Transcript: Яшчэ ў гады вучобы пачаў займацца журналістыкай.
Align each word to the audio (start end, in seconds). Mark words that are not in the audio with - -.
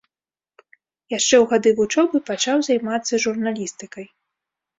Яшчэ 1.13 1.35
ў 1.41 1.45
гады 1.51 1.69
вучобы 1.81 2.17
пачаў 2.31 2.57
займацца 2.69 3.21
журналістыкай. 3.27 4.05